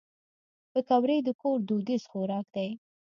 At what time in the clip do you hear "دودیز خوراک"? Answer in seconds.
1.67-2.45